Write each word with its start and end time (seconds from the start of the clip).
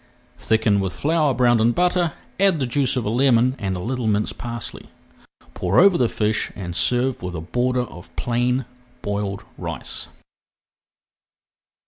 Thicken 0.39 0.79
with 0.79 0.93
flour 0.93 1.31
browned 1.35 1.61
in 1.61 1.73
butter, 1.73 2.13
add 2.39 2.59
the 2.59 2.65
juice 2.65 2.97
of 2.97 3.05
a 3.05 3.09
lemon 3.11 3.55
and 3.59 3.75
a 3.75 3.79
little 3.79 4.07
minced 4.07 4.35
parsley. 4.39 4.87
Pour 5.53 5.77
over 5.79 5.95
the 5.95 6.09
fish 6.09 6.51
and 6.55 6.75
serve 6.75 7.21
with 7.21 7.35
a 7.35 7.39
border 7.41 7.83
of 7.83 8.15
plain 8.15 8.65
boiled 9.03 9.43
rice. 9.59 10.07